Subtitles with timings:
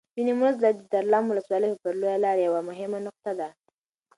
[0.15, 3.49] د نیمروز ولایت دلارام ولسوالي پر لویه لاره یوه مهمه نقطه ده.